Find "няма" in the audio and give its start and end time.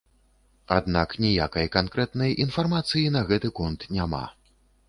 3.99-4.27